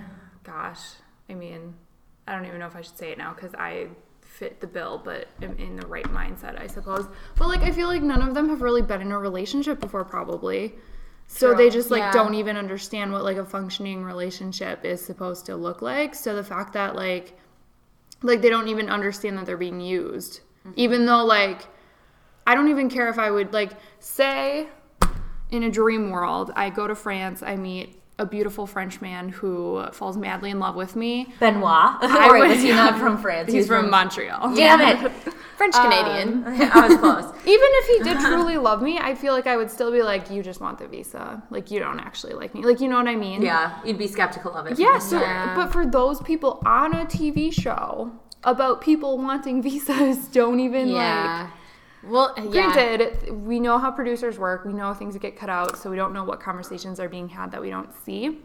[0.48, 0.80] gosh,
[1.28, 1.74] I mean,
[2.26, 3.88] I don't even know if I should say it now because I
[4.20, 7.06] fit the bill, but am in the right mindset, I suppose.
[7.36, 10.04] But like, I feel like none of them have really been in a relationship before,
[10.04, 10.74] probably.
[11.26, 12.12] So they just like Yeah.
[12.12, 16.14] don't even understand what like a functioning relationship is supposed to look like.
[16.14, 17.38] So the fact that like,
[18.22, 20.72] like they don't even understand that they're being used, mm-hmm.
[20.76, 21.66] even though like,
[22.46, 24.68] I don't even care if I would like say
[25.50, 29.84] in a dream world, I go to France, I meet a beautiful French man who
[29.92, 31.32] falls madly in love with me.
[31.38, 31.62] Benoit.
[32.02, 33.52] I or would- is he not from France?
[33.52, 34.54] He's, from, Montreal.
[34.54, 35.12] Damn it.
[35.56, 36.44] French Canadian.
[36.46, 37.24] Um, I was close.
[37.24, 40.30] Even if he did truly love me, I feel like I would still be like,
[40.30, 41.42] you just want the visa.
[41.50, 42.62] Like, you don't actually like me.
[42.64, 43.42] Like, you know what I mean?
[43.42, 44.78] Yeah, you'd be skeptical of it.
[44.78, 45.54] Yeah, so, Yeah.
[45.56, 48.12] but for those people on a TV show
[48.44, 51.50] about people wanting visas, don't even like.
[52.04, 52.72] Well, uh, yeah.
[52.72, 54.64] Granted, we know how producers work.
[54.64, 57.50] We know things get cut out, so we don't know what conversations are being had
[57.50, 58.38] that we don't see.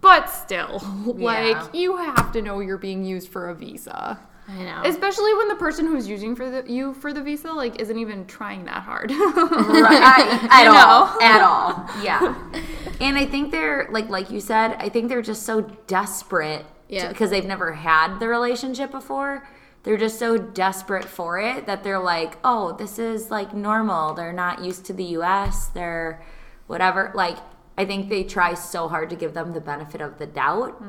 [0.00, 4.82] But still, like you have to know you're being used for a visa, I know.
[4.84, 8.26] especially when the person who's using for the you for the visa like isn't even
[8.26, 9.10] trying that hard.
[9.10, 11.18] right, at You all, know?
[11.26, 11.88] at all.
[12.02, 12.34] Yeah,
[13.00, 17.08] and I think they're like, like you said, I think they're just so desperate, Yeah.
[17.08, 19.48] because they've never had the relationship before.
[19.84, 24.14] They're just so desperate for it that they're like, oh, this is like normal.
[24.14, 25.68] They're not used to the U.S.
[25.68, 26.22] They're
[26.66, 27.12] whatever.
[27.14, 27.36] Like,
[27.76, 30.82] I think they try so hard to give them the benefit of the doubt,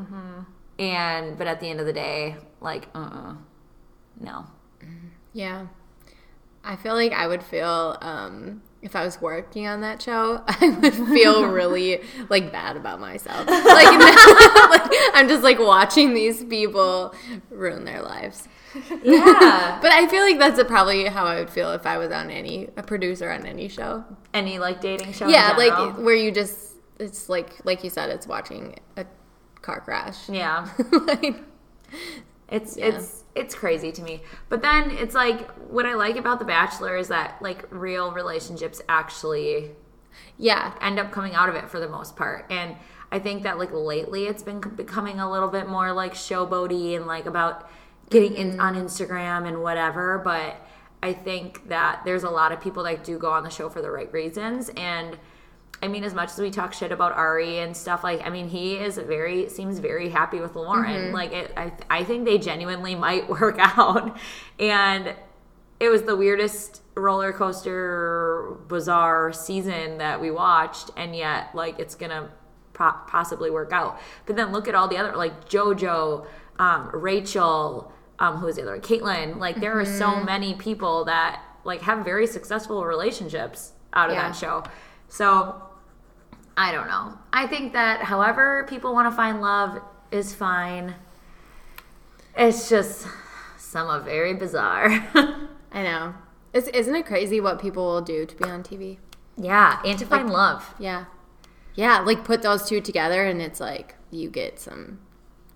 [0.80, 3.36] and but at the end of the day, like, uh, uh
[4.20, 4.46] no.
[5.34, 5.68] Yeah.
[6.64, 10.70] I feel like I would feel um if I was working on that show, I
[10.82, 13.46] would feel really like bad about myself.
[13.48, 17.14] Like, like I'm just like watching these people
[17.50, 18.48] ruin their lives.
[19.04, 19.80] Yeah.
[19.82, 22.70] But I feel like that's probably how I would feel if I was on any
[22.78, 24.04] a producer on any show.
[24.34, 25.28] Any like dating show?
[25.28, 29.06] Yeah, like where you just it's like like you said, it's watching a
[29.62, 30.30] car crash.
[30.30, 30.68] yeah.
[31.08, 31.38] like,
[32.50, 32.86] It's Yeah.
[32.88, 34.22] it's it's crazy to me.
[34.50, 38.82] But then it's like what I like about The Bachelor is that like real relationships
[38.88, 39.72] actually
[40.38, 42.46] yeah, end up coming out of it for the most part.
[42.50, 42.76] And
[43.12, 47.06] I think that like lately it's been becoming a little bit more like showboaty and
[47.06, 47.70] like about
[48.10, 48.62] getting in mm-hmm.
[48.62, 50.20] on Instagram and whatever.
[50.24, 50.62] But
[51.02, 53.82] I think that there's a lot of people that do go on the show for
[53.82, 54.70] the right reasons.
[54.76, 55.18] And
[55.84, 58.48] I mean, as much as we talk shit about Arie and stuff, like I mean,
[58.48, 61.12] he is very seems very happy with Lauren.
[61.12, 64.18] Like it, I, I think they genuinely might work out.
[64.60, 65.14] And
[65.80, 71.94] it was the weirdest roller coaster bizarre season that we watched and yet like it's
[71.96, 72.30] gonna
[72.74, 76.26] po- possibly work out but then look at all the other like jojo
[76.58, 78.80] um, rachel um, who was the other one?
[78.82, 84.16] Kaitlyn like there are so many people that like have very successful relationships out of
[84.16, 84.30] Yeah.
[84.30, 84.64] that show
[85.08, 85.62] so
[86.58, 90.96] i don't know i think that however people want to find love is fine
[92.38, 93.08] it's just
[93.58, 94.90] some are very bizarre
[95.76, 96.14] I know.
[96.54, 98.98] It's, isn't it crazy what people will do to be on TV?
[99.38, 100.74] Yeah, and to find love.
[100.80, 101.06] Yeah.
[101.76, 105.00] Yeah, like put those two together and it's like you get some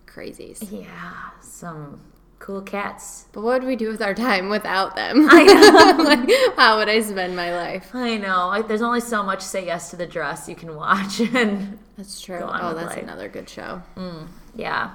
[0.06, 0.70] crazies.
[0.70, 2.02] Yeah, some
[2.40, 3.26] cool cats.
[3.34, 5.28] But what would we do with our time without them?
[5.30, 6.04] I know.
[6.04, 7.94] like, how would I spend my life?
[7.94, 8.48] I know.
[8.48, 12.20] Like, there's only so much "Say Yes to the Dress" you can watch, and That's
[12.22, 12.40] true.
[12.42, 13.04] Oh, that's life.
[13.04, 13.82] another good show.
[14.56, 14.92] yeah.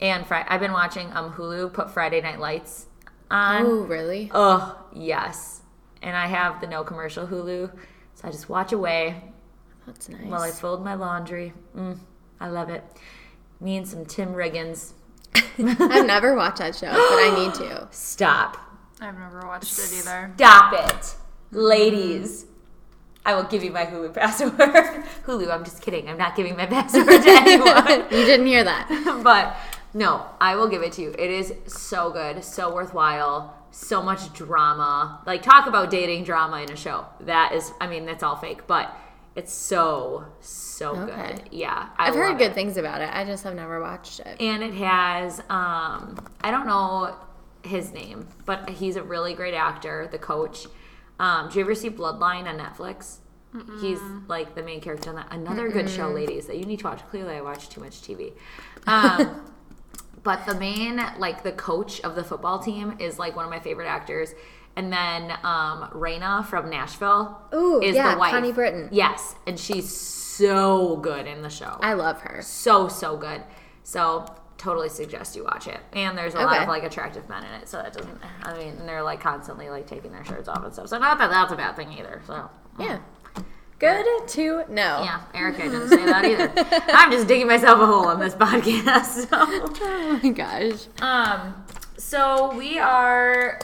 [0.00, 2.86] And Fri- I've been watching um Hulu put Friday Night Lights
[3.30, 3.64] on.
[3.66, 4.30] Oh, really?
[4.34, 5.60] Oh yes,
[6.02, 7.70] and I have the no commercial Hulu,
[8.14, 9.22] so I just watch away
[9.86, 10.24] That's nice.
[10.24, 11.52] while I fold my laundry.
[11.76, 11.98] Mm,
[12.40, 12.82] I love it.
[13.60, 14.92] Me and some Tim Riggins.
[15.58, 17.88] I've never watched that show, but I need to.
[17.90, 18.58] Stop.
[19.00, 20.32] I've never watched it either.
[20.36, 21.14] Stop it,
[21.50, 22.46] ladies.
[23.24, 24.52] I will give you my Hulu password.
[25.26, 26.08] Hulu, I'm just kidding.
[26.08, 28.00] I'm not giving my password to anyone.
[28.10, 29.20] You didn't hear that.
[29.22, 29.56] but
[29.94, 31.14] no, I will give it to you.
[31.18, 35.20] It is so good, so worthwhile, so much drama.
[35.26, 37.06] Like, talk about dating drama in a show.
[37.20, 38.94] That is, I mean, that's all fake, but
[39.34, 41.34] it's so, so Okay.
[41.36, 41.48] good.
[41.52, 41.88] Yeah.
[41.96, 42.54] I I've heard good it.
[42.54, 43.10] things about it.
[43.12, 44.40] I just have never watched it.
[44.40, 47.16] And it has, um, I don't know
[47.64, 50.66] his name, but he's a really great actor, the coach.
[51.18, 53.18] Um, do you ever see Bloodline on Netflix?
[53.82, 55.28] He's like the main character on that.
[55.30, 57.06] Another good show, ladies, that you need to watch.
[57.10, 58.32] Clearly, I watch too much TV.
[58.86, 59.42] Um,
[60.22, 63.60] but the main, like the coach of the football team, is like one of my
[63.60, 64.30] favorite actors.
[64.76, 68.30] And then um, Rayna from Nashville Ooh, is yeah, the wife.
[68.32, 68.88] Connie Britton.
[68.90, 71.76] Yes, and she's so good in the show.
[71.80, 72.40] I love her.
[72.42, 73.42] so so good.
[73.84, 74.24] So
[74.56, 75.80] totally suggest you watch it.
[75.92, 78.18] And there's a lot of like attractive men in it, so that doesn't.
[78.44, 80.88] I mean, and they're like constantly like taking their shirts off and stuff.
[80.88, 82.22] So not that that's a bad thing either.
[82.26, 82.48] So
[82.78, 83.00] Yeah.
[83.78, 85.02] Good to know.
[85.02, 86.52] yeah, Erica didn't say that either.
[86.94, 89.28] I'm just digging myself a hole on this podcast.
[89.28, 89.28] So.
[89.84, 90.86] Oh my gosh.
[91.00, 91.64] Um,
[91.98, 93.58] so we are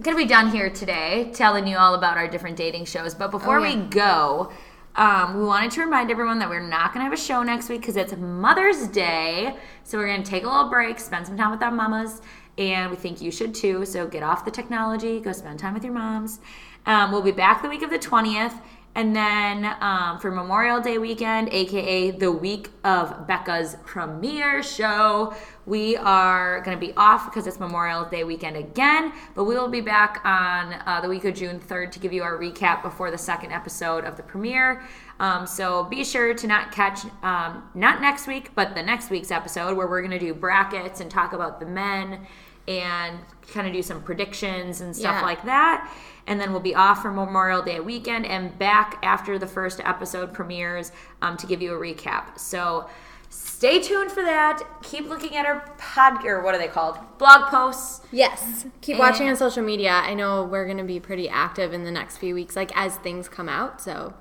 [0.00, 3.14] gonna be done here today, telling you all about our different dating shows.
[3.14, 3.76] But before Oh, yeah.
[3.76, 4.52] we go,
[4.96, 7.80] um, we wanted to remind everyone that we're not gonna have a show next week
[7.80, 9.56] because it's Mother's Day.
[9.84, 12.20] So we're gonna take a little break, spend some time with our mamas,
[12.56, 13.84] and we think you should too.
[13.84, 16.40] So get off the technology, go spend time with your moms.
[16.86, 18.54] Um, we'll be back the week of the twentieth.
[18.98, 25.34] And then um, for Memorial Day weekend, aka the week of Becca's premiere show,
[25.66, 29.12] we are going to be off because it's Memorial Day weekend again.
[29.36, 32.24] But we will be back on uh, the week of June 3rd to give you
[32.24, 34.82] our recap before the second episode of the premiere.
[35.20, 39.30] Um, so be sure to not catch, um, not next week, but the next week's
[39.30, 42.26] episode where we're going to do brackets and talk about the men
[42.66, 43.18] and
[43.52, 45.22] kind of do some predictions and stuff Yeah.
[45.22, 45.90] like that.
[46.28, 50.32] And then we'll be off for Memorial Day weekend and back after the first episode
[50.32, 52.38] premieres um, to give you a recap.
[52.38, 52.88] So
[53.30, 54.62] stay tuned for that.
[54.82, 56.98] Keep looking at our pod or what are they called?
[57.18, 58.02] Blog posts.
[58.12, 58.66] Yes.
[58.82, 59.90] Keep And- watching on social media.
[59.90, 62.96] I know we're going to be pretty active in the next few weeks, like as
[62.96, 63.80] things come out.
[63.80, 64.12] So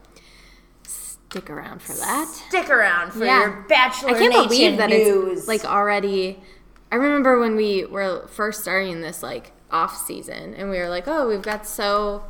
[0.84, 2.28] stick around for that.
[2.48, 3.40] Stick around for Yeah.
[3.42, 5.40] your Bachelor I can't Nation believe that news.
[5.40, 6.42] it's like already.
[6.92, 11.08] I remember when we were first starting this like off season, and we were like,
[11.08, 12.24] "Oh, we've got so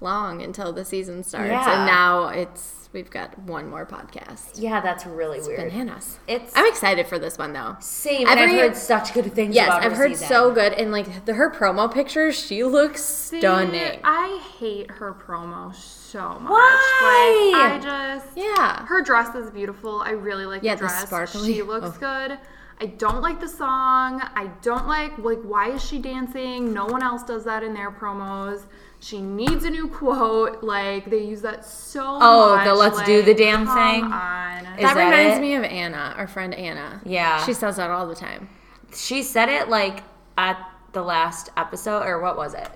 [0.00, 1.76] long until the season starts," Yeah.
[1.78, 4.52] and now it's we've got one more podcast.
[4.54, 5.70] yeah, that's really weird.
[5.70, 6.18] Bananas.
[6.26, 7.76] It's I'm excited for this one though.
[7.80, 8.26] same.
[8.28, 9.54] And I've heard such good things.
[9.54, 10.28] Yes, about I've her heard season.
[10.28, 14.00] so good, and like the, her promo pictures, she looks See, stunning.
[14.04, 16.50] I hate her promo so much.
[16.50, 17.50] Why?
[17.52, 17.78] Like, I
[18.22, 20.00] just yeah, her dress is beautiful.
[20.00, 21.06] I really like Yeah, the the dress.
[21.06, 22.00] sparkly- She looks oh.
[22.00, 22.38] good.
[22.80, 24.20] I don't like the song.
[24.34, 26.72] I don't like like why is she dancing?
[26.74, 28.64] No one else does that in their promos.
[29.00, 30.62] She needs a new quote.
[30.62, 32.22] Like they use that so oh, much.
[32.22, 32.64] Oh, much.
[32.66, 34.04] the let's do the damn come thing?
[34.04, 34.10] On.
[34.10, 35.40] That, that reminds it?
[35.40, 37.00] me of Anna, our friend Anna.
[37.04, 37.44] Yeah.
[37.46, 38.48] she says that all the time.
[38.94, 40.02] she said it like
[40.38, 40.58] at
[40.92, 42.68] the last episode or what was it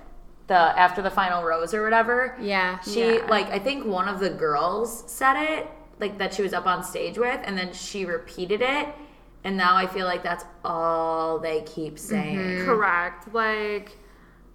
[0.47, 2.81] the after the final rose or whatever Yeah.
[2.81, 3.27] she Yeah.
[3.29, 5.69] like i think one of the girls said it
[6.01, 8.89] like that she was up on stage with and then she repeated it
[9.45, 11.97] and now i feel like that's all they keep mm-hmm.
[11.97, 13.33] saying Correct.
[13.35, 13.97] Like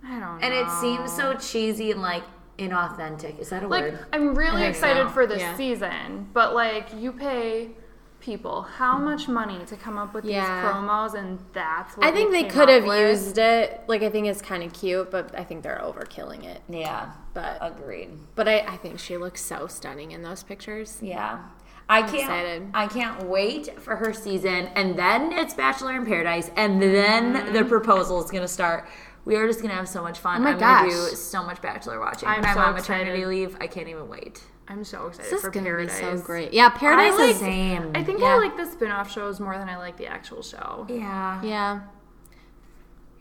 [0.03, 0.39] I don't know.
[0.41, 2.23] and it seems so cheesy and like
[2.59, 3.83] inauthentic is that a word?
[3.83, 5.13] like word I'm really excited so.
[5.13, 5.57] for this Yeah.
[5.57, 7.71] season, but like you pay
[8.19, 10.41] people how much money to come up with Yeah.
[10.61, 13.09] these promos, and that's what I think we they could have with.
[13.19, 13.81] used it.
[13.87, 16.61] Like I think it's kind of cute, but I think they're overkilling it.
[16.69, 20.99] yeah But agreed but I, I think she looks so stunning in those pictures.
[21.01, 21.39] Yeah.
[21.87, 22.69] I can't excited.
[22.73, 27.63] I can't wait for her season and then it's Bachelor in Paradise and then the
[27.65, 28.87] proposal is gonna start.
[29.23, 30.37] We are just gonna have so much fun.
[30.43, 30.47] Mm-hmm.
[30.47, 32.27] Oh I'm gonna do so much Bachelor watching.
[32.29, 33.55] I'm I'm so on maternity leave.
[33.61, 34.41] I can't even wait.
[34.67, 35.99] I'm so excited This is for Paradise.
[35.99, 36.51] be so great.
[36.53, 37.39] Yeah, Paradise I like- is.
[37.39, 37.91] Same.
[37.93, 38.27] I think Yeah.
[38.33, 40.87] I like the spin-off shows more than I like the actual show.
[40.89, 41.39] yeah.
[41.43, 41.81] Yeah,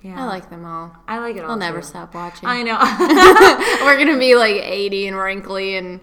[0.03, 0.23] Yeah.
[0.23, 0.95] I like them all.
[1.07, 1.51] I like it all.
[1.51, 1.87] I'll never too.
[1.87, 2.49] stop watching.
[2.49, 2.79] I know.
[3.85, 6.01] We're gonna be like 80 and wrinkly, and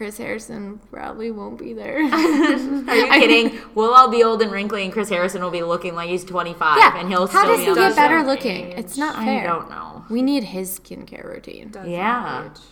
[0.00, 1.98] Chris Harrison probably won't be there.
[2.02, 3.60] Are you kidding?
[3.74, 6.78] We'll all be old and wrinkly, and Chris Harrison will be looking like he's 25,
[6.78, 8.68] yeah, and he'll how still does be he get better looking?
[8.72, 8.78] age.
[8.78, 9.42] It's not fair.
[9.42, 10.06] I don't know.
[10.08, 11.70] We need his skincare routine.
[11.70, 12.12] Does Yeah.
[12.18, 12.62] not age.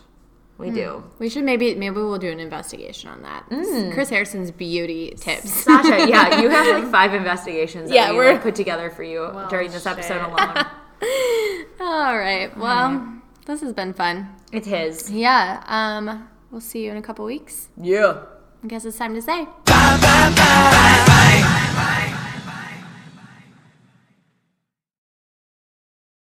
[0.56, 1.04] We do.
[1.18, 3.44] We should maybe maybe we'll do an investigation on that.
[3.50, 3.92] Mm.
[3.92, 5.52] Chris Harrison's beauty tips.
[5.52, 9.30] Sasha, yeah, you have like five investigations Yeah, we we're- like, put together for you
[9.50, 10.64] during this episode alone.
[11.78, 12.50] All right.
[12.56, 14.30] Well, this has been fun.
[14.50, 15.10] It's his.
[15.10, 15.62] Yeah.
[15.66, 16.26] Um.
[16.50, 17.68] We'll see you in a couple weeks.
[17.76, 18.22] Yeah.
[18.64, 19.44] I guess it's time to say.
[19.44, 20.87] Bye, bye, bye.